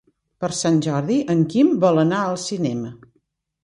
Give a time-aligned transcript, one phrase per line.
[0.45, 2.95] Per Sant Jordi en Quim vol anar al cinema.